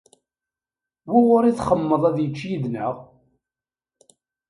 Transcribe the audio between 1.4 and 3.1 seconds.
i txemmmeḍ ad yečč yid-neɣ?